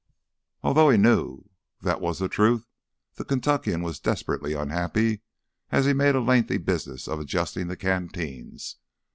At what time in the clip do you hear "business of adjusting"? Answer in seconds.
6.57-7.67